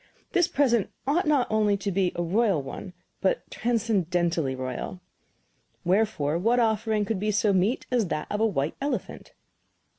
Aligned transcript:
This 0.31 0.47
present 0.47 0.89
ought 1.05 1.27
not 1.27 1.45
only 1.51 1.77
to 1.77 1.91
be 1.91 2.11
a 2.15 2.23
royal 2.23 2.59
one, 2.59 2.93
but 3.21 3.43
transcendently 3.51 4.55
royal. 4.55 4.99
Wherefore, 5.85 6.39
what 6.39 6.59
offering 6.59 7.05
could 7.05 7.19
be 7.19 7.29
so 7.29 7.53
meet 7.53 7.85
as 7.91 8.07
that 8.07 8.25
of 8.31 8.39
a 8.39 8.47
white 8.47 8.73
elephant? 8.81 9.33